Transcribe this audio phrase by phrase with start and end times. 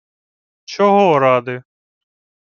[0.71, 1.57] —Чого ради?